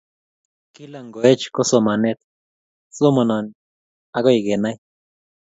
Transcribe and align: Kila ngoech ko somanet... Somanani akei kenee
Kila 0.73 0.99
ngoech 1.07 1.45
ko 1.53 1.61
somanet... 1.69 2.19
Somanani 2.97 3.51
akei 4.17 4.45
kenee 4.45 4.77